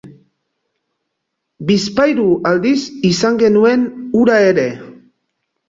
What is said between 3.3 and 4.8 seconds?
genuen hura ere.